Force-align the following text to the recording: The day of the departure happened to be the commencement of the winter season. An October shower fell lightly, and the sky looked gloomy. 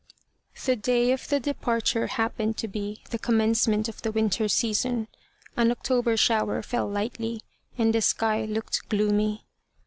The 0.65 0.75
day 0.75 1.11
of 1.11 1.27
the 1.27 1.39
departure 1.39 2.07
happened 2.07 2.57
to 2.57 2.67
be 2.67 3.03
the 3.11 3.19
commencement 3.19 3.87
of 3.87 4.01
the 4.01 4.11
winter 4.11 4.47
season. 4.47 5.07
An 5.55 5.69
October 5.69 6.17
shower 6.17 6.63
fell 6.63 6.89
lightly, 6.89 7.43
and 7.77 7.93
the 7.93 8.01
sky 8.01 8.45
looked 8.45 8.89
gloomy. 8.89 9.45